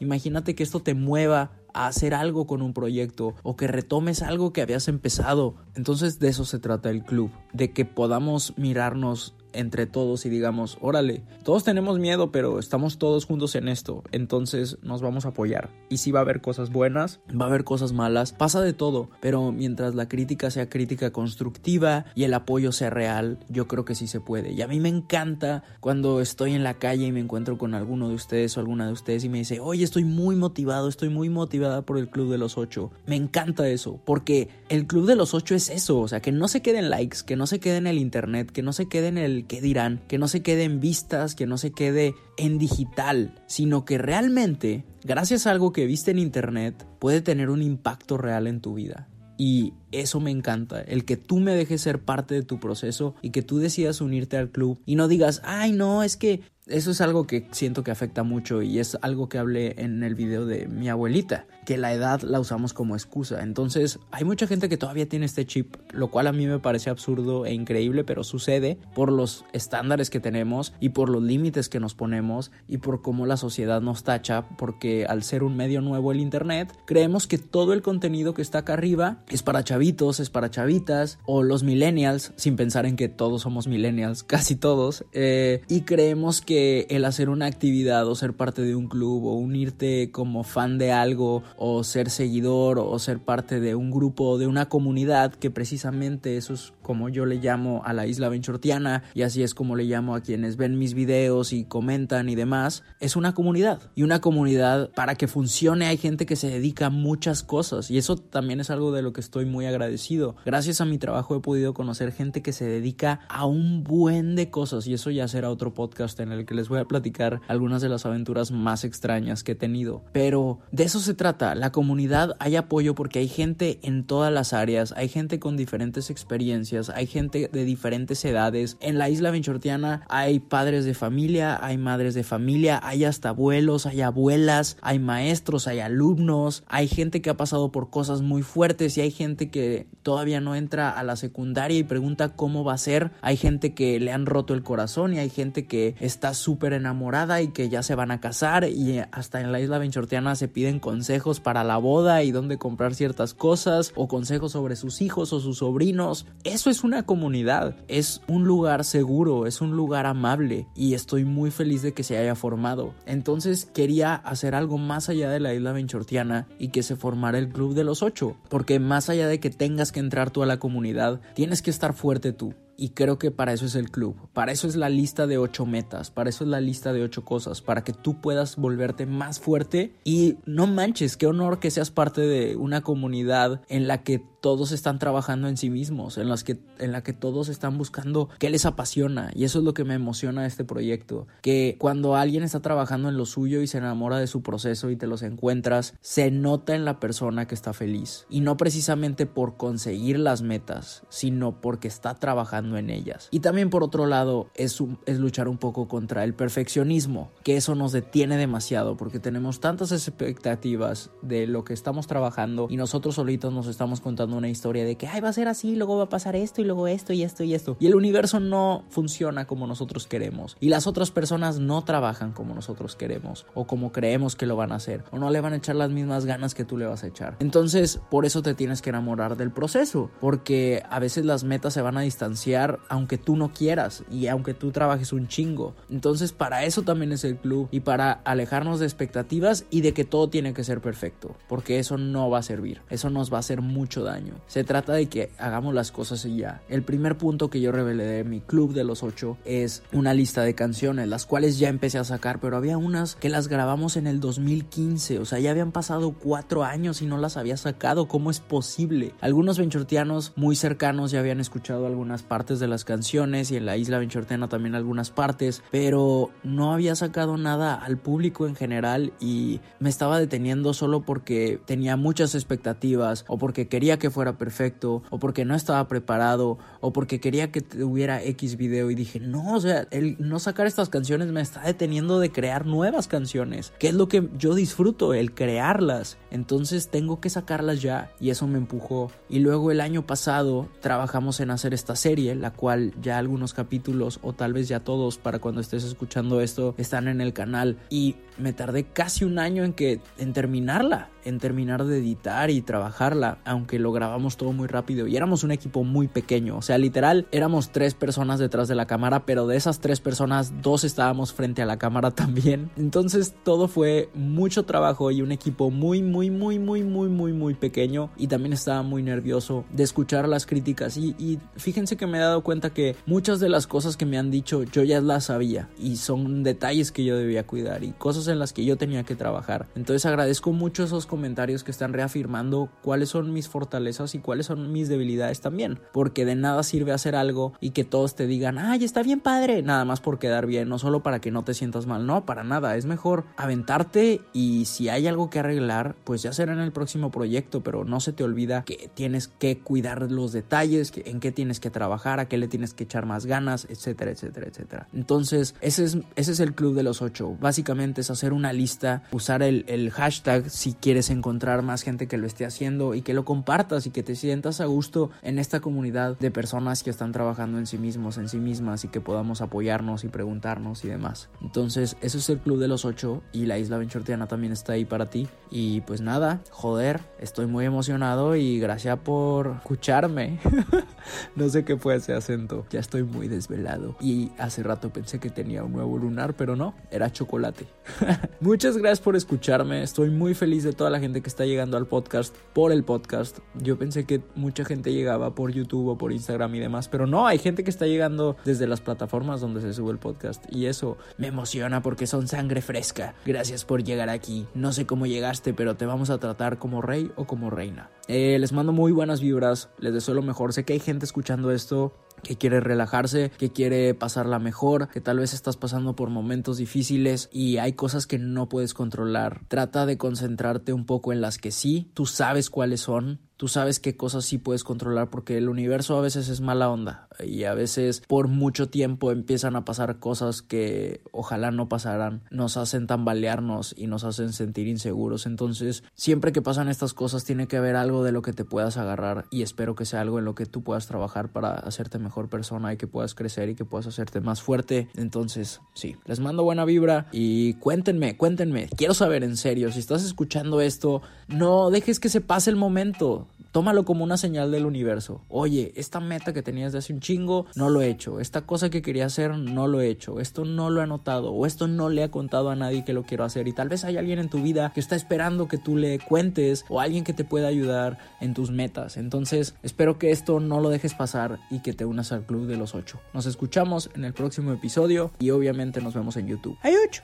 Imagínate 0.00 0.54
que 0.54 0.62
esto 0.62 0.80
te 0.80 0.94
mueva 0.94 1.52
a 1.74 1.86
hacer 1.86 2.14
algo 2.14 2.46
con 2.46 2.62
un 2.62 2.74
proyecto 2.74 3.34
o 3.42 3.56
que 3.56 3.66
retomes 3.66 4.22
algo 4.22 4.52
que 4.52 4.62
habías 4.62 4.88
empezado. 4.88 5.56
Entonces 5.74 6.18
de 6.18 6.28
eso 6.28 6.44
se 6.44 6.58
trata 6.58 6.90
el 6.90 7.04
club, 7.04 7.30
de 7.52 7.72
que 7.72 7.84
podamos 7.84 8.54
mirarnos 8.56 9.34
entre 9.52 9.86
todos 9.86 10.26
y 10.26 10.28
digamos, 10.28 10.78
órale, 10.80 11.22
todos 11.44 11.64
tenemos 11.64 11.98
miedo, 11.98 12.32
pero 12.32 12.58
estamos 12.58 12.98
todos 12.98 13.24
juntos 13.26 13.54
en 13.54 13.68
esto, 13.68 14.02
entonces 14.12 14.78
nos 14.82 15.02
vamos 15.02 15.24
a 15.24 15.28
apoyar. 15.28 15.70
Y 15.88 15.98
si 15.98 16.10
va 16.10 16.20
a 16.20 16.22
haber 16.22 16.40
cosas 16.40 16.70
buenas, 16.70 17.20
va 17.28 17.46
a 17.46 17.48
haber 17.48 17.64
cosas 17.64 17.92
malas, 17.92 18.32
pasa 18.32 18.60
de 18.60 18.72
todo, 18.72 19.10
pero 19.20 19.52
mientras 19.52 19.94
la 19.94 20.08
crítica 20.08 20.50
sea 20.50 20.68
crítica 20.68 21.10
constructiva 21.10 22.06
y 22.14 22.24
el 22.24 22.34
apoyo 22.34 22.72
sea 22.72 22.90
real, 22.90 23.38
yo 23.48 23.68
creo 23.68 23.84
que 23.84 23.94
sí 23.94 24.06
se 24.06 24.20
puede. 24.20 24.52
Y 24.52 24.62
a 24.62 24.68
mí 24.68 24.80
me 24.80 24.88
encanta 24.88 25.62
cuando 25.80 26.20
estoy 26.20 26.54
en 26.54 26.64
la 26.64 26.74
calle 26.74 27.06
y 27.06 27.12
me 27.12 27.20
encuentro 27.20 27.58
con 27.58 27.74
alguno 27.74 28.08
de 28.08 28.14
ustedes 28.14 28.56
o 28.56 28.60
alguna 28.60 28.86
de 28.86 28.92
ustedes 28.92 29.24
y 29.24 29.28
me 29.28 29.38
dice, 29.38 29.60
oye, 29.60 29.84
estoy 29.84 30.04
muy 30.04 30.36
motivado, 30.36 30.88
estoy 30.88 31.08
muy 31.08 31.28
motivada 31.28 31.82
por 31.82 31.98
el 31.98 32.08
Club 32.08 32.30
de 32.30 32.38
los 32.38 32.58
Ocho. 32.58 32.90
Me 33.06 33.16
encanta 33.16 33.68
eso, 33.68 34.00
porque 34.04 34.48
el 34.68 34.86
Club 34.86 35.06
de 35.06 35.16
los 35.16 35.34
Ocho 35.34 35.54
es 35.54 35.70
eso, 35.70 35.98
o 36.00 36.08
sea, 36.08 36.20
que 36.20 36.32
no 36.32 36.48
se 36.48 36.62
queden 36.62 36.90
likes, 36.90 37.18
que 37.26 37.36
no 37.36 37.46
se 37.46 37.60
quede 37.60 37.76
en 37.76 37.86
el 37.86 37.98
internet, 37.98 38.50
que 38.50 38.62
no 38.62 38.72
se 38.72 38.88
quede 38.88 39.08
en 39.08 39.18
el 39.18 39.41
qué 39.42 39.60
dirán, 39.60 40.02
que 40.08 40.18
no 40.18 40.28
se 40.28 40.42
quede 40.42 40.64
en 40.64 40.80
vistas, 40.80 41.34
que 41.34 41.46
no 41.46 41.58
se 41.58 41.72
quede 41.72 42.14
en 42.36 42.58
digital, 42.58 43.42
sino 43.46 43.84
que 43.84 43.98
realmente, 43.98 44.84
gracias 45.04 45.46
a 45.46 45.50
algo 45.50 45.72
que 45.72 45.86
viste 45.86 46.10
en 46.10 46.18
internet, 46.18 46.86
puede 46.98 47.20
tener 47.20 47.50
un 47.50 47.62
impacto 47.62 48.18
real 48.18 48.46
en 48.46 48.60
tu 48.60 48.74
vida. 48.74 49.08
Y 49.38 49.72
eso 49.90 50.20
me 50.20 50.30
encanta, 50.30 50.82
el 50.82 51.04
que 51.04 51.16
tú 51.16 51.40
me 51.40 51.54
dejes 51.54 51.80
ser 51.80 52.00
parte 52.04 52.34
de 52.34 52.42
tu 52.42 52.60
proceso 52.60 53.14
y 53.22 53.30
que 53.30 53.42
tú 53.42 53.58
decidas 53.58 54.00
unirte 54.00 54.36
al 54.36 54.50
club 54.50 54.78
y 54.86 54.94
no 54.94 55.08
digas, 55.08 55.40
ay 55.44 55.72
no, 55.72 56.02
es 56.02 56.16
que 56.16 56.42
eso 56.68 56.92
es 56.92 57.00
algo 57.00 57.26
que 57.26 57.48
siento 57.50 57.82
que 57.82 57.90
afecta 57.90 58.22
mucho 58.22 58.62
y 58.62 58.78
es 58.78 58.96
algo 59.02 59.28
que 59.28 59.38
hablé 59.38 59.74
en 59.78 60.04
el 60.04 60.14
video 60.14 60.46
de 60.46 60.68
mi 60.68 60.88
abuelita, 60.88 61.46
que 61.66 61.76
la 61.76 61.92
edad 61.92 62.22
la 62.22 62.38
usamos 62.38 62.72
como 62.72 62.94
excusa. 62.94 63.42
Entonces 63.42 63.98
hay 64.12 64.24
mucha 64.24 64.46
gente 64.46 64.68
que 64.68 64.76
todavía 64.76 65.08
tiene 65.08 65.26
este 65.26 65.44
chip, 65.44 65.74
lo 65.90 66.08
cual 66.10 66.28
a 66.28 66.32
mí 66.32 66.46
me 66.46 66.60
parece 66.60 66.88
absurdo 66.88 67.46
e 67.46 67.52
increíble, 67.52 68.04
pero 68.04 68.22
sucede 68.22 68.78
por 68.94 69.10
los 69.10 69.44
estándares 69.52 70.08
que 70.08 70.20
tenemos 70.20 70.72
y 70.78 70.90
por 70.90 71.08
los 71.08 71.22
límites 71.22 71.68
que 71.68 71.80
nos 71.80 71.94
ponemos 71.94 72.52
y 72.68 72.78
por 72.78 73.02
cómo 73.02 73.26
la 73.26 73.36
sociedad 73.36 73.80
nos 73.80 74.04
tacha, 74.04 74.46
porque 74.56 75.04
al 75.06 75.24
ser 75.24 75.42
un 75.42 75.56
medio 75.56 75.80
nuevo 75.80 76.12
el 76.12 76.20
Internet, 76.20 76.72
creemos 76.86 77.26
que 77.26 77.38
todo 77.38 77.72
el 77.72 77.82
contenido 77.82 78.34
que 78.34 78.42
está 78.42 78.58
acá 78.58 78.74
arriba 78.74 79.24
es 79.28 79.42
para 79.42 79.64
chavitos, 79.64 80.20
es 80.20 80.30
para 80.30 80.50
chavitas 80.50 81.18
o 81.26 81.42
los 81.42 81.64
millennials, 81.64 82.32
sin 82.36 82.54
pensar 82.54 82.86
en 82.86 82.94
que 82.94 83.08
todos 83.08 83.42
somos 83.42 83.66
millennials, 83.66 84.22
casi 84.22 84.54
todos, 84.54 85.04
eh, 85.12 85.62
y 85.68 85.80
creemos 85.80 86.40
que 86.52 86.86
el 86.90 87.06
hacer 87.06 87.30
una 87.30 87.46
actividad 87.46 88.06
o 88.06 88.14
ser 88.14 88.34
parte 88.34 88.60
de 88.60 88.76
un 88.76 88.86
club 88.86 89.24
o 89.24 89.34
unirte 89.36 90.10
como 90.10 90.44
fan 90.44 90.76
de 90.76 90.92
algo 90.92 91.42
o 91.56 91.82
ser 91.82 92.10
seguidor 92.10 92.78
o 92.78 92.98
ser 92.98 93.20
parte 93.20 93.58
de 93.58 93.74
un 93.74 93.90
grupo 93.90 94.36
de 94.36 94.46
una 94.46 94.68
comunidad 94.68 95.32
que 95.32 95.50
precisamente 95.50 96.36
eso 96.36 96.52
es 96.52 96.74
como 96.82 97.08
yo 97.08 97.26
le 97.26 97.36
llamo 97.36 97.82
a 97.84 97.92
la 97.92 98.06
isla 98.06 98.28
benchortiana 98.28 99.02
y 99.14 99.22
así 99.22 99.42
es 99.42 99.54
como 99.54 99.76
le 99.76 99.84
llamo 99.84 100.14
a 100.14 100.20
quienes 100.20 100.56
ven 100.56 100.78
mis 100.78 100.94
videos 100.94 101.52
y 101.52 101.64
comentan 101.64 102.28
y 102.28 102.34
demás, 102.34 102.82
es 103.00 103.16
una 103.16 103.34
comunidad 103.34 103.80
y 103.94 104.02
una 104.02 104.20
comunidad 104.20 104.90
para 104.94 105.14
que 105.14 105.28
funcione 105.28 105.86
hay 105.86 105.96
gente 105.96 106.26
que 106.26 106.36
se 106.36 106.48
dedica 106.48 106.86
a 106.86 106.90
muchas 106.90 107.42
cosas 107.42 107.90
y 107.90 107.98
eso 107.98 108.16
también 108.16 108.60
es 108.60 108.70
algo 108.70 108.92
de 108.92 109.02
lo 109.02 109.12
que 109.12 109.20
estoy 109.20 109.46
muy 109.46 109.66
agradecido. 109.66 110.36
Gracias 110.44 110.80
a 110.80 110.84
mi 110.84 110.98
trabajo 110.98 111.36
he 111.36 111.40
podido 111.40 111.74
conocer 111.74 112.12
gente 112.12 112.42
que 112.42 112.52
se 112.52 112.64
dedica 112.64 113.20
a 113.28 113.46
un 113.46 113.84
buen 113.84 114.34
de 114.36 114.50
cosas 114.50 114.86
y 114.86 114.94
eso 114.94 115.10
ya 115.10 115.28
será 115.28 115.50
otro 115.50 115.74
podcast 115.74 116.18
en 116.20 116.32
el 116.32 116.46
que 116.46 116.54
les 116.54 116.68
voy 116.68 116.78
a 116.78 116.84
platicar 116.84 117.40
algunas 117.48 117.82
de 117.82 117.88
las 117.88 118.06
aventuras 118.06 118.50
más 118.50 118.84
extrañas 118.84 119.44
que 119.44 119.52
he 119.52 119.54
tenido. 119.54 120.02
Pero 120.12 120.60
de 120.70 120.84
eso 120.84 121.00
se 121.00 121.14
trata, 121.14 121.54
la 121.54 121.72
comunidad 121.72 122.36
hay 122.38 122.56
apoyo 122.56 122.94
porque 122.94 123.20
hay 123.20 123.28
gente 123.28 123.78
en 123.82 124.04
todas 124.04 124.32
las 124.32 124.52
áreas, 124.52 124.92
hay 124.96 125.08
gente 125.08 125.38
con 125.38 125.56
diferentes 125.56 126.10
experiencias, 126.10 126.71
hay 126.94 127.06
gente 127.06 127.48
de 127.52 127.64
diferentes 127.64 128.24
edades. 128.24 128.76
En 128.80 128.98
la 128.98 129.08
isla 129.10 129.30
benchortiana 129.30 130.04
hay 130.08 130.40
padres 130.40 130.84
de 130.84 130.94
familia, 130.94 131.58
hay 131.62 131.78
madres 131.78 132.14
de 132.14 132.24
familia, 132.24 132.80
hay 132.82 133.04
hasta 133.04 133.30
abuelos, 133.30 133.86
hay 133.86 134.00
abuelas, 134.00 134.76
hay 134.80 134.98
maestros, 134.98 135.66
hay 135.66 135.80
alumnos, 135.80 136.64
hay 136.66 136.88
gente 136.88 137.20
que 137.20 137.30
ha 137.30 137.36
pasado 137.36 137.72
por 137.72 137.90
cosas 137.90 138.22
muy 138.22 138.42
fuertes 138.42 138.96
y 138.96 139.02
hay 139.02 139.10
gente 139.10 139.50
que 139.50 139.86
todavía 140.02 140.40
no 140.40 140.54
entra 140.54 140.90
a 140.90 141.02
la 141.02 141.16
secundaria 141.16 141.78
y 141.78 141.84
pregunta 141.84 142.34
cómo 142.34 142.64
va 142.64 142.74
a 142.74 142.78
ser, 142.78 143.12
hay 143.20 143.36
gente 143.36 143.74
que 143.74 144.00
le 144.00 144.12
han 144.12 144.26
roto 144.26 144.54
el 144.54 144.62
corazón 144.62 145.14
y 145.14 145.18
hay 145.18 145.30
gente 145.30 145.66
que 145.66 145.94
está 146.00 146.34
súper 146.34 146.72
enamorada 146.72 147.42
y 147.42 147.48
que 147.48 147.68
ya 147.68 147.82
se 147.82 147.94
van 147.94 148.10
a 148.10 148.20
casar 148.20 148.68
y 148.68 149.00
hasta 149.12 149.40
en 149.40 149.52
la 149.52 149.60
isla 149.60 149.78
benchortiana 149.78 150.34
se 150.36 150.48
piden 150.48 150.80
consejos 150.80 151.40
para 151.40 151.64
la 151.64 151.76
boda 151.76 152.22
y 152.22 152.30
dónde 152.30 152.58
comprar 152.58 152.94
ciertas 152.94 153.34
cosas 153.34 153.92
o 153.94 154.08
consejos 154.08 154.52
sobre 154.52 154.76
sus 154.76 155.02
hijos 155.02 155.32
o 155.32 155.40
sus 155.40 155.58
sobrinos. 155.58 156.26
Eso 156.62 156.70
es 156.70 156.84
una 156.84 157.02
comunidad, 157.02 157.74
es 157.88 158.22
un 158.28 158.44
lugar 158.44 158.84
seguro, 158.84 159.48
es 159.48 159.60
un 159.60 159.72
lugar 159.72 160.06
amable 160.06 160.68
y 160.76 160.94
estoy 160.94 161.24
muy 161.24 161.50
feliz 161.50 161.82
de 161.82 161.92
que 161.92 162.04
se 162.04 162.16
haya 162.16 162.36
formado. 162.36 162.94
Entonces 163.04 163.64
quería 163.64 164.14
hacer 164.14 164.54
algo 164.54 164.78
más 164.78 165.08
allá 165.08 165.28
de 165.28 165.40
la 165.40 165.54
isla 165.54 165.72
benchortiana 165.72 166.46
y 166.60 166.68
que 166.68 166.84
se 166.84 166.94
formara 166.94 167.38
el 167.38 167.48
club 167.48 167.74
de 167.74 167.82
los 167.82 168.00
ocho, 168.00 168.36
porque 168.48 168.78
más 168.78 169.10
allá 169.10 169.26
de 169.26 169.40
que 169.40 169.50
tengas 169.50 169.90
que 169.90 169.98
entrar 169.98 170.30
tú 170.30 170.44
a 170.44 170.46
la 170.46 170.60
comunidad, 170.60 171.20
tienes 171.34 171.62
que 171.62 171.70
estar 171.70 171.94
fuerte 171.94 172.32
tú. 172.32 172.54
Y 172.76 172.90
creo 172.90 173.18
que 173.18 173.30
para 173.30 173.52
eso 173.52 173.66
es 173.66 173.74
el 173.74 173.90
club, 173.90 174.16
para 174.32 174.50
eso 174.50 174.66
es 174.66 174.76
la 174.76 174.88
lista 174.88 175.26
de 175.26 175.38
ocho 175.38 175.66
metas, 175.66 176.10
para 176.10 176.30
eso 176.30 176.44
es 176.44 176.50
la 176.50 176.60
lista 176.60 176.92
de 176.92 177.02
ocho 177.02 177.24
cosas, 177.24 177.60
para 177.60 177.84
que 177.84 177.92
tú 177.92 178.20
puedas 178.20 178.56
volverte 178.56 179.04
más 179.04 179.40
fuerte 179.40 179.94
y 180.04 180.36
no 180.46 180.66
manches, 180.66 181.16
qué 181.16 181.26
honor 181.26 181.60
que 181.60 181.70
seas 181.70 181.90
parte 181.90 182.22
de 182.22 182.56
una 182.56 182.80
comunidad 182.80 183.60
en 183.68 183.86
la 183.86 184.02
que 184.02 184.24
todos 184.42 184.72
están 184.72 184.98
trabajando 184.98 185.48
en 185.48 185.56
sí 185.56 185.70
mismos, 185.70 186.18
en, 186.18 186.28
las 186.28 186.44
que, 186.44 186.58
en 186.78 186.92
la 186.92 187.02
que 187.02 187.12
todos 187.12 187.48
están 187.48 187.78
buscando 187.78 188.28
qué 188.38 188.50
les 188.50 188.66
apasiona. 188.66 189.30
Y 189.34 189.44
eso 189.44 189.60
es 189.60 189.64
lo 189.64 189.72
que 189.72 189.84
me 189.84 189.94
emociona 189.94 190.44
este 190.44 190.64
proyecto. 190.64 191.28
Que 191.40 191.76
cuando 191.78 192.16
alguien 192.16 192.42
está 192.42 192.60
trabajando 192.60 193.08
en 193.08 193.16
lo 193.16 193.24
suyo 193.24 193.62
y 193.62 193.68
se 193.68 193.78
enamora 193.78 194.18
de 194.18 194.26
su 194.26 194.42
proceso 194.42 194.90
y 194.90 194.96
te 194.96 195.06
los 195.06 195.22
encuentras, 195.22 195.94
se 196.00 196.30
nota 196.32 196.74
en 196.74 196.84
la 196.84 196.98
persona 196.98 197.46
que 197.46 197.54
está 197.54 197.72
feliz. 197.72 198.26
Y 198.28 198.40
no 198.40 198.56
precisamente 198.56 199.26
por 199.26 199.56
conseguir 199.56 200.18
las 200.18 200.42
metas, 200.42 201.04
sino 201.08 201.60
porque 201.60 201.86
está 201.86 202.16
trabajando 202.16 202.76
en 202.76 202.90
ellas. 202.90 203.28
Y 203.30 203.40
también 203.40 203.70
por 203.70 203.84
otro 203.84 204.06
lado, 204.06 204.48
es, 204.56 204.76
es 205.06 205.18
luchar 205.18 205.46
un 205.46 205.58
poco 205.58 205.86
contra 205.86 206.24
el 206.24 206.34
perfeccionismo, 206.34 207.30
que 207.44 207.56
eso 207.56 207.76
nos 207.76 207.92
detiene 207.92 208.36
demasiado 208.36 208.96
porque 208.96 209.20
tenemos 209.20 209.60
tantas 209.60 209.92
expectativas 209.92 211.10
de 211.22 211.46
lo 211.46 211.62
que 211.64 211.74
estamos 211.74 212.08
trabajando 212.08 212.66
y 212.68 212.76
nosotros 212.76 213.14
solitos 213.14 213.52
nos 213.52 213.68
estamos 213.68 214.00
contando 214.00 214.31
una 214.36 214.48
historia 214.48 214.84
de 214.84 214.96
que 214.96 215.06
Ay, 215.06 215.20
va 215.20 215.28
a 215.28 215.32
ser 215.32 215.48
así, 215.48 215.76
luego 215.76 215.96
va 215.96 216.04
a 216.04 216.08
pasar 216.08 216.36
esto 216.36 216.60
y 216.60 216.64
luego 216.64 216.86
esto 216.88 217.12
y 217.12 217.22
esto 217.22 217.44
y 217.44 217.54
esto. 217.54 217.76
Y 217.80 217.86
el 217.86 217.94
universo 217.94 218.40
no 218.40 218.84
funciona 218.88 219.46
como 219.46 219.66
nosotros 219.66 220.06
queremos. 220.06 220.56
Y 220.60 220.68
las 220.68 220.86
otras 220.86 221.10
personas 221.10 221.58
no 221.58 221.82
trabajan 221.84 222.32
como 222.32 222.54
nosotros 222.54 222.96
queremos 222.96 223.46
o 223.54 223.66
como 223.66 223.92
creemos 223.92 224.36
que 224.36 224.46
lo 224.46 224.56
van 224.56 224.72
a 224.72 224.76
hacer 224.76 225.04
o 225.10 225.18
no 225.18 225.30
le 225.30 225.40
van 225.40 225.52
a 225.52 225.56
echar 225.56 225.76
las 225.76 225.90
mismas 225.90 226.24
ganas 226.24 226.54
que 226.54 226.64
tú 226.64 226.76
le 226.76 226.86
vas 226.86 227.04
a 227.04 227.08
echar. 227.08 227.36
Entonces, 227.40 228.00
por 228.10 228.24
eso 228.26 228.42
te 228.42 228.54
tienes 228.54 228.82
que 228.82 228.90
enamorar 228.90 229.36
del 229.36 229.50
proceso, 229.50 230.10
porque 230.20 230.82
a 230.90 230.98
veces 230.98 231.24
las 231.24 231.44
metas 231.44 231.74
se 231.74 231.82
van 231.82 231.96
a 231.96 232.02
distanciar 232.02 232.80
aunque 232.88 233.18
tú 233.18 233.36
no 233.36 233.52
quieras 233.52 234.04
y 234.10 234.26
aunque 234.26 234.54
tú 234.54 234.70
trabajes 234.70 235.12
un 235.12 235.28
chingo. 235.28 235.74
Entonces, 235.90 236.32
para 236.32 236.64
eso 236.64 236.82
también 236.82 237.12
es 237.12 237.24
el 237.24 237.36
club 237.36 237.68
y 237.70 237.80
para 237.80 238.12
alejarnos 238.12 238.80
de 238.80 238.86
expectativas 238.86 239.64
y 239.70 239.80
de 239.80 239.92
que 239.92 240.04
todo 240.04 240.28
tiene 240.28 240.54
que 240.54 240.64
ser 240.64 240.80
perfecto, 240.80 241.36
porque 241.48 241.78
eso 241.78 241.98
no 241.98 242.30
va 242.30 242.38
a 242.38 242.42
servir. 242.42 242.82
Eso 242.90 243.10
nos 243.10 243.32
va 243.32 243.38
a 243.38 243.40
hacer 243.40 243.60
mucho 243.60 244.02
daño. 244.04 244.21
Se 244.46 244.64
trata 244.64 244.92
de 244.92 245.06
que 245.06 245.30
hagamos 245.38 245.74
las 245.74 245.92
cosas 245.92 246.24
y 246.24 246.36
ya. 246.36 246.62
El 246.68 246.82
primer 246.82 247.16
punto 247.16 247.50
que 247.50 247.60
yo 247.60 247.72
revelé 247.72 248.04
de 248.04 248.24
mi 248.24 248.40
club 248.40 248.72
de 248.72 248.84
los 248.84 249.02
ocho 249.02 249.36
es 249.44 249.82
una 249.92 250.14
lista 250.14 250.42
de 250.42 250.54
canciones, 250.54 251.08
las 251.08 251.26
cuales 251.26 251.58
ya 251.58 251.68
empecé 251.68 251.98
a 251.98 252.04
sacar, 252.04 252.40
pero 252.40 252.56
había 252.56 252.78
unas 252.78 253.16
que 253.16 253.28
las 253.28 253.48
grabamos 253.48 253.96
en 253.96 254.06
el 254.06 254.20
2015, 254.20 255.18
o 255.18 255.24
sea, 255.24 255.38
ya 255.38 255.50
habían 255.50 255.72
pasado 255.72 256.12
cuatro 256.12 256.64
años 256.64 257.02
y 257.02 257.06
no 257.06 257.18
las 257.18 257.36
había 257.36 257.56
sacado. 257.56 258.08
¿Cómo 258.08 258.30
es 258.30 258.40
posible? 258.40 259.14
Algunos 259.20 259.58
benchortianos 259.58 260.32
muy 260.36 260.56
cercanos 260.56 261.10
ya 261.10 261.20
habían 261.20 261.40
escuchado 261.40 261.86
algunas 261.86 262.22
partes 262.22 262.60
de 262.60 262.68
las 262.68 262.84
canciones 262.84 263.50
y 263.50 263.56
en 263.56 263.66
la 263.66 263.76
isla 263.76 263.98
benchortiana 263.98 264.48
también 264.48 264.74
algunas 264.74 265.10
partes, 265.10 265.62
pero 265.70 266.30
no 266.42 266.72
había 266.72 266.94
sacado 266.94 267.36
nada 267.36 267.74
al 267.74 267.98
público 267.98 268.46
en 268.46 268.54
general 268.54 269.12
y 269.20 269.60
me 269.78 269.88
estaba 269.88 270.18
deteniendo 270.18 270.74
solo 270.74 271.02
porque 271.02 271.60
tenía 271.64 271.96
muchas 271.96 272.34
expectativas 272.34 273.24
o 273.28 273.38
porque 273.38 273.68
quería 273.68 273.98
que 273.98 274.10
fuera 274.12 274.38
perfecto 274.38 275.02
o 275.10 275.18
porque 275.18 275.44
no 275.44 275.54
estaba 275.54 275.88
preparado 275.88 276.58
o 276.80 276.92
porque 276.92 277.20
quería 277.20 277.50
que 277.50 277.60
tuviera 277.60 278.22
X 278.22 278.56
video 278.56 278.90
y 278.90 278.94
dije, 278.94 279.18
no, 279.18 279.54
o 279.54 279.60
sea, 279.60 279.86
el 279.90 280.16
no 280.20 280.38
sacar 280.38 280.66
estas 280.66 280.88
canciones 280.88 281.28
me 281.28 281.40
está 281.40 281.62
deteniendo 281.62 282.20
de 282.20 282.30
crear 282.30 282.66
nuevas 282.66 283.08
canciones, 283.08 283.72
que 283.78 283.88
es 283.88 283.94
lo 283.94 284.08
que 284.08 284.28
yo 284.38 284.54
disfruto, 284.54 285.14
el 285.14 285.34
crearlas. 285.34 286.18
Entonces 286.30 286.88
tengo 286.88 287.20
que 287.20 287.30
sacarlas 287.30 287.82
ya 287.82 288.12
y 288.20 288.30
eso 288.30 288.46
me 288.46 288.58
empujó. 288.58 289.10
Y 289.28 289.40
luego 289.40 289.70
el 289.70 289.80
año 289.80 290.06
pasado 290.06 290.68
trabajamos 290.80 291.40
en 291.40 291.50
hacer 291.50 291.74
esta 291.74 291.96
serie, 291.96 292.34
la 292.34 292.52
cual 292.52 292.94
ya 293.00 293.18
algunos 293.18 293.54
capítulos 293.54 294.20
o 294.22 294.32
tal 294.32 294.52
vez 294.52 294.68
ya 294.68 294.80
todos 294.80 295.18
para 295.18 295.38
cuando 295.38 295.60
estés 295.60 295.84
escuchando 295.84 296.40
esto 296.40 296.74
están 296.78 297.08
en 297.08 297.20
el 297.20 297.32
canal 297.32 297.78
y 297.90 298.16
me 298.38 298.52
tardé 298.52 298.84
casi 298.84 299.24
un 299.24 299.38
año 299.38 299.64
en 299.64 299.72
que 299.72 300.00
en 300.18 300.32
terminarla 300.32 301.10
en 301.24 301.38
terminar 301.38 301.84
de 301.84 301.98
editar 301.98 302.50
y 302.50 302.62
trabajarla, 302.62 303.38
aunque 303.44 303.78
lo 303.78 303.92
grabamos 303.92 304.36
todo 304.36 304.52
muy 304.52 304.68
rápido 304.68 305.06
y 305.06 305.16
éramos 305.16 305.44
un 305.44 305.52
equipo 305.52 305.84
muy 305.84 306.08
pequeño, 306.08 306.56
o 306.56 306.62
sea, 306.62 306.78
literal 306.78 307.26
éramos 307.32 307.70
tres 307.70 307.94
personas 307.94 308.38
detrás 308.38 308.68
de 308.68 308.74
la 308.74 308.86
cámara, 308.86 309.24
pero 309.26 309.46
de 309.46 309.56
esas 309.56 309.80
tres 309.80 310.00
personas, 310.00 310.62
dos 310.62 310.84
estábamos 310.84 311.32
frente 311.32 311.62
a 311.62 311.66
la 311.66 311.78
cámara 311.78 312.10
también, 312.14 312.70
entonces 312.76 313.34
todo 313.44 313.68
fue 313.68 314.08
mucho 314.14 314.64
trabajo 314.64 315.10
y 315.10 315.22
un 315.22 315.32
equipo 315.32 315.70
muy, 315.70 316.02
muy, 316.02 316.30
muy, 316.30 316.58
muy, 316.58 316.82
muy, 316.82 317.08
muy, 317.08 317.32
muy 317.32 317.54
pequeño 317.54 318.10
y 318.16 318.26
también 318.26 318.52
estaba 318.52 318.82
muy 318.82 319.02
nervioso 319.02 319.64
de 319.72 319.82
escuchar 319.82 320.28
las 320.28 320.46
críticas. 320.46 320.96
Y, 320.96 321.38
fíjense 321.56 321.96
que 321.96 322.06
me 322.06 322.18
he 322.18 322.20
dado 322.20 322.42
cuenta 322.42 322.70
que 322.70 322.96
muchas 323.06 323.40
de 323.40 323.48
las 323.48 323.66
cosas 323.66 323.96
que 323.96 324.06
me 324.06 324.18
han 324.18 324.30
dicho 324.30 324.62
yo 324.64 324.82
ya 324.82 325.00
las 325.00 325.24
sabía 325.24 325.68
y 325.78 325.96
son 325.96 326.42
detalles 326.42 326.92
que 326.92 327.04
yo 327.04 327.16
debía 327.16 327.46
cuidar 327.46 327.84
y 327.84 327.92
cosas 327.92 328.28
en 328.28 328.38
las 328.38 328.52
que 328.52 328.64
yo 328.64 328.76
tenía 328.76 329.04
que 329.04 329.14
trabajar, 329.14 329.66
entonces 329.74 330.04
agradezco 330.06 330.52
mucho 330.52 330.84
esos 330.84 331.06
comentarios 331.12 331.62
que 331.62 331.70
están 331.70 331.92
reafirmando 331.92 332.70
cuáles 332.80 333.10
son 333.10 333.34
mis 333.34 333.46
fortalezas 333.46 334.14
y 334.14 334.18
cuáles 334.20 334.46
son 334.46 334.72
mis 334.72 334.88
debilidades 334.88 335.42
también. 335.42 335.78
Porque 335.92 336.24
de 336.24 336.36
nada 336.36 336.62
sirve 336.62 336.92
hacer 336.92 337.14
algo 337.14 337.52
y 337.60 337.72
que 337.72 337.84
todos 337.84 338.14
te 338.14 338.26
digan, 338.26 338.56
ay, 338.56 338.82
está 338.82 339.02
bien 339.02 339.20
padre, 339.20 339.60
nada 339.60 339.84
más 339.84 340.00
por 340.00 340.18
quedar 340.18 340.46
bien, 340.46 340.70
no 340.70 340.78
solo 340.78 341.02
para 341.02 341.20
que 341.20 341.30
no 341.30 341.44
te 341.44 341.52
sientas 341.52 341.84
mal, 341.84 342.06
no, 342.06 342.24
para 342.24 342.44
nada, 342.44 342.78
es 342.78 342.86
mejor 342.86 343.24
aventarte 343.36 344.22
y 344.32 344.64
si 344.64 344.88
hay 344.88 345.06
algo 345.06 345.28
que 345.28 345.40
arreglar, 345.40 345.96
pues 346.04 346.22
ya 346.22 346.32
será 346.32 346.54
en 346.54 346.60
el 346.60 346.72
próximo 346.72 347.10
proyecto, 347.10 347.62
pero 347.62 347.84
no 347.84 348.00
se 348.00 348.14
te 348.14 348.24
olvida 348.24 348.64
que 348.64 348.88
tienes 348.94 349.28
que 349.28 349.58
cuidar 349.58 350.10
los 350.10 350.32
detalles, 350.32 350.94
en 350.96 351.20
qué 351.20 351.30
tienes 351.30 351.60
que 351.60 351.68
trabajar, 351.68 352.20
a 352.20 352.26
qué 352.26 352.38
le 352.38 352.48
tienes 352.48 352.72
que 352.72 352.84
echar 352.84 353.04
más 353.04 353.26
ganas, 353.26 353.66
etcétera, 353.68 354.12
etcétera, 354.12 354.46
etcétera. 354.48 354.88
Entonces, 354.94 355.56
ese 355.60 355.84
es, 355.84 355.98
ese 356.16 356.32
es 356.32 356.40
el 356.40 356.54
club 356.54 356.74
de 356.74 356.84
los 356.84 357.02
ocho. 357.02 357.36
Básicamente 357.38 358.00
es 358.00 358.10
hacer 358.10 358.32
una 358.32 358.54
lista, 358.54 359.02
usar 359.12 359.42
el, 359.42 359.66
el 359.68 359.90
hashtag 359.90 360.48
si 360.48 360.72
quieres 360.72 361.01
encontrar 361.10 361.62
más 361.62 361.82
gente 361.82 362.06
que 362.06 362.18
lo 362.18 362.26
esté 362.26 362.44
haciendo 362.44 362.94
y 362.94 363.02
que 363.02 363.14
lo 363.14 363.24
compartas 363.24 363.86
y 363.86 363.90
que 363.90 364.02
te 364.02 364.16
sientas 364.16 364.60
a 364.60 364.66
gusto 364.66 365.10
en 365.22 365.38
esta 365.38 365.60
comunidad 365.60 366.18
de 366.18 366.30
personas 366.30 366.82
que 366.82 366.90
están 366.90 367.12
trabajando 367.12 367.58
en 367.58 367.66
sí 367.66 367.78
mismos, 367.78 368.18
en 368.18 368.28
sí 368.28 368.38
mismas 368.38 368.84
y 368.84 368.88
que 368.88 369.00
podamos 369.00 369.40
apoyarnos 369.40 370.04
y 370.04 370.08
preguntarnos 370.08 370.84
y 370.84 370.88
demás. 370.88 371.28
Entonces, 371.40 371.96
eso 372.00 372.18
es 372.18 372.28
el 372.28 372.38
Club 372.38 372.58
de 372.58 372.68
los 372.68 372.84
Ocho 372.84 373.22
y 373.32 373.46
la 373.46 373.58
Isla 373.58 373.78
Benchortiana 373.78 374.26
también 374.26 374.52
está 374.52 374.74
ahí 374.74 374.84
para 374.84 375.10
ti. 375.10 375.28
Y 375.50 375.82
pues 375.82 376.00
nada, 376.00 376.40
joder, 376.50 377.00
estoy 377.18 377.46
muy 377.46 377.64
emocionado 377.64 378.36
y 378.36 378.58
gracias 378.58 378.98
por 378.98 379.56
escucharme. 379.58 380.38
no 381.36 381.48
sé 381.48 381.64
qué 381.64 381.76
fue 381.76 381.96
ese 381.96 382.14
acento, 382.14 382.64
ya 382.70 382.80
estoy 382.80 383.02
muy 383.02 383.28
desvelado. 383.28 383.96
Y 384.00 384.30
hace 384.38 384.62
rato 384.62 384.90
pensé 384.90 385.18
que 385.18 385.30
tenía 385.30 385.64
un 385.64 385.72
nuevo 385.72 385.98
lunar, 385.98 386.34
pero 386.34 386.56
no, 386.56 386.74
era 386.90 387.12
chocolate. 387.12 387.66
Muchas 388.40 388.76
gracias 388.76 389.00
por 389.00 389.16
escucharme, 389.16 389.82
estoy 389.82 390.10
muy 390.10 390.34
feliz 390.34 390.64
de 390.64 390.72
toda 390.72 390.90
la 390.92 391.00
gente 391.00 391.22
que 391.22 391.28
está 391.28 391.44
llegando 391.44 391.76
al 391.76 391.86
podcast 391.86 392.36
por 392.52 392.70
el 392.70 392.84
podcast. 392.84 393.38
Yo 393.54 393.78
pensé 393.78 394.04
que 394.04 394.22
mucha 394.34 394.64
gente 394.64 394.92
llegaba 394.92 395.34
por 395.34 395.50
YouTube 395.50 395.88
o 395.88 395.98
por 395.98 396.12
Instagram 396.12 396.54
y 396.54 396.60
demás, 396.60 396.88
pero 396.88 397.06
no, 397.06 397.26
hay 397.26 397.38
gente 397.38 397.64
que 397.64 397.70
está 397.70 397.86
llegando 397.86 398.36
desde 398.44 398.66
las 398.66 398.80
plataformas 398.80 399.40
donde 399.40 399.60
se 399.60 399.72
sube 399.72 399.90
el 399.90 399.98
podcast 399.98 400.44
y 400.50 400.66
eso 400.66 400.98
me 401.18 401.26
emociona 401.26 401.82
porque 401.82 402.06
son 402.06 402.28
sangre 402.28 402.62
fresca. 402.62 403.14
Gracias 403.26 403.64
por 403.64 403.82
llegar 403.82 404.08
aquí. 404.08 404.46
No 404.54 404.72
sé 404.72 404.86
cómo 404.86 405.06
llegaste, 405.06 405.54
pero 405.54 405.74
te 405.74 405.86
vamos 405.86 406.10
a 406.10 406.18
tratar 406.18 406.58
como 406.58 406.82
rey 406.82 407.10
o 407.16 407.26
como 407.26 407.50
reina. 407.50 407.90
Eh, 408.08 408.38
les 408.38 408.52
mando 408.52 408.72
muy 408.72 408.92
buenas 408.92 409.20
vibras, 409.20 409.70
les 409.78 409.94
deseo 409.94 410.14
lo 410.14 410.22
mejor. 410.22 410.52
Sé 410.52 410.64
que 410.64 410.74
hay 410.74 410.80
gente 410.80 411.04
escuchando 411.04 411.50
esto 411.50 411.92
que 412.22 412.36
quiere 412.36 412.60
relajarse, 412.60 413.30
que 413.38 413.50
quiere 413.50 413.94
pasarla 413.94 414.38
mejor, 414.38 414.88
que 414.88 415.00
tal 415.00 415.18
vez 415.18 415.34
estás 415.34 415.56
pasando 415.56 415.94
por 415.94 416.10
momentos 416.10 416.56
difíciles 416.56 417.28
y 417.32 417.58
hay 417.58 417.72
cosas 417.72 418.06
que 418.06 418.18
no 418.18 418.48
puedes 418.48 418.74
controlar. 418.74 419.40
Trata 419.48 419.86
de 419.86 419.98
concentrarte 419.98 420.72
un 420.72 420.86
poco 420.86 421.12
en 421.12 421.20
las 421.20 421.38
que 421.38 421.50
sí, 421.50 421.90
tú 421.94 422.06
sabes 422.06 422.50
cuáles 422.50 422.80
son, 422.80 423.20
tú 423.42 423.48
sabes 423.48 423.80
qué 423.80 423.96
cosas 423.96 424.24
sí 424.24 424.38
puedes 424.38 424.62
controlar 424.62 425.10
porque 425.10 425.36
el 425.36 425.48
universo 425.48 425.98
a 425.98 426.00
veces 426.00 426.28
es 426.28 426.40
mala 426.40 426.70
onda 426.70 427.08
y 427.18 427.42
a 427.42 427.54
veces 427.54 428.00
por 428.06 428.28
mucho 428.28 428.68
tiempo 428.68 429.10
empiezan 429.10 429.56
a 429.56 429.64
pasar 429.64 429.98
cosas 429.98 430.42
que 430.42 431.00
ojalá 431.10 431.50
no 431.50 431.68
pasaran, 431.68 432.22
nos 432.30 432.56
hacen 432.56 432.86
tambalearnos 432.86 433.74
y 433.76 433.88
nos 433.88 434.04
hacen 434.04 434.32
sentir 434.32 434.68
inseguros. 434.68 435.26
Entonces, 435.26 435.82
siempre 435.96 436.30
que 436.30 436.40
pasan 436.40 436.68
estas 436.68 436.94
cosas 436.94 437.24
tiene 437.24 437.48
que 437.48 437.56
haber 437.56 437.74
algo 437.74 438.04
de 438.04 438.12
lo 438.12 438.22
que 438.22 438.32
te 438.32 438.44
puedas 438.44 438.76
agarrar 438.76 439.24
y 439.32 439.42
espero 439.42 439.74
que 439.74 439.86
sea 439.86 440.02
algo 440.02 440.20
en 440.20 440.24
lo 440.24 440.36
que 440.36 440.46
tú 440.46 440.62
puedas 440.62 440.86
trabajar 440.86 441.32
para 441.32 441.54
hacerte 441.54 441.98
mejor 441.98 442.28
persona 442.28 442.72
y 442.72 442.76
que 442.76 442.86
puedas 442.86 443.16
crecer 443.16 443.48
y 443.48 443.56
que 443.56 443.64
puedas 443.64 443.88
hacerte 443.88 444.20
más 444.20 444.40
fuerte. 444.40 444.86
Entonces, 444.94 445.60
sí, 445.74 445.96
les 446.04 446.20
mando 446.20 446.44
buena 446.44 446.64
vibra 446.64 447.08
y 447.10 447.54
cuéntenme, 447.54 448.16
cuéntenme, 448.16 448.68
quiero 448.76 448.94
saber 448.94 449.24
en 449.24 449.36
serio, 449.36 449.72
si 449.72 449.80
estás 449.80 450.04
escuchando 450.04 450.60
esto, 450.60 451.02
no 451.26 451.70
dejes 451.70 451.98
que 451.98 452.08
se 452.08 452.20
pase 452.20 452.48
el 452.48 452.56
momento. 452.56 453.26
Tómalo 453.52 453.84
como 453.84 454.02
una 454.02 454.16
señal 454.16 454.50
del 454.50 454.64
universo. 454.64 455.26
Oye, 455.28 455.74
esta 455.76 456.00
meta 456.00 456.32
que 456.32 456.42
tenías 456.42 456.72
de 456.72 456.78
hace 456.78 456.94
un 456.94 457.00
chingo, 457.00 457.44
no 457.54 457.68
lo 457.68 457.82
he 457.82 457.90
hecho. 457.90 458.18
Esta 458.18 458.46
cosa 458.46 458.70
que 458.70 458.80
quería 458.80 459.04
hacer, 459.04 459.36
no 459.36 459.68
lo 459.68 459.82
he 459.82 459.88
hecho. 459.88 460.20
Esto 460.20 460.46
no 460.46 460.70
lo 460.70 460.80
he 460.80 460.84
anotado. 460.84 461.32
O 461.32 461.44
esto 461.44 461.68
no 461.68 461.90
le 461.90 462.02
ha 462.02 462.10
contado 462.10 462.48
a 462.48 462.56
nadie 462.56 462.82
que 462.82 462.94
lo 462.94 463.02
quiero 463.02 463.24
hacer. 463.24 463.46
Y 463.48 463.52
tal 463.52 463.68
vez 463.68 463.84
hay 463.84 463.98
alguien 463.98 464.18
en 464.18 464.30
tu 464.30 464.42
vida 464.42 464.72
que 464.74 464.80
está 464.80 464.96
esperando 464.96 465.48
que 465.48 465.58
tú 465.58 465.76
le 465.76 465.98
cuentes. 465.98 466.64
O 466.70 466.80
alguien 466.80 467.04
que 467.04 467.12
te 467.12 467.24
pueda 467.24 467.48
ayudar 467.48 467.98
en 468.22 468.32
tus 468.32 468.50
metas. 468.50 468.96
Entonces, 468.96 469.54
espero 469.62 469.98
que 469.98 470.12
esto 470.12 470.40
no 470.40 470.60
lo 470.60 470.70
dejes 470.70 470.94
pasar 470.94 471.38
y 471.50 471.60
que 471.60 471.74
te 471.74 471.84
unas 471.84 472.10
al 472.12 472.24
club 472.24 472.46
de 472.46 472.56
los 472.56 472.74
ocho. 472.74 473.00
Nos 473.12 473.26
escuchamos 473.26 473.90
en 473.94 474.06
el 474.06 474.14
próximo 474.14 474.52
episodio. 474.52 475.10
Y 475.18 475.28
obviamente 475.28 475.82
nos 475.82 475.92
vemos 475.92 476.16
en 476.16 476.26
YouTube. 476.26 476.56
¡Ayuch! 476.62 477.02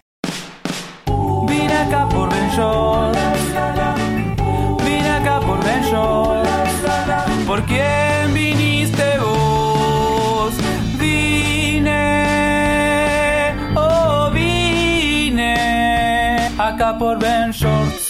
Vine 1.47 1.75
acá 1.75 2.09
por 2.09 2.31
Ben. 2.31 2.49
Vine 4.83 5.11
acá 5.11 5.41
por 5.41 5.63
Ben. 5.63 6.28
¿Por 7.49 7.65
quién 7.65 8.35
viniste 8.35 9.19
vos? 9.19 10.53
Vine, 10.99 11.95
oh 13.75 14.31
vine, 14.35 15.57
acá 16.59 16.99
por 16.99 17.19
Ben 17.19 17.51
Shorts. 17.51 18.07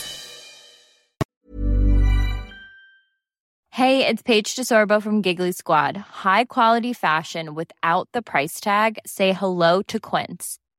Hey, 3.71 4.05
it's 4.05 4.23
Paige 4.23 4.57
DeSorbo 4.57 5.01
from 5.01 5.23
Giggly 5.23 5.53
Squad. 5.53 5.97
High 5.97 6.47
quality 6.47 6.93
fashion 6.93 7.55
without 7.55 8.09
the 8.13 8.23
price 8.23 8.59
tag. 8.59 8.99
Say 9.07 9.33
hello 9.33 9.83
to 9.83 10.01
Quince. 10.01 10.59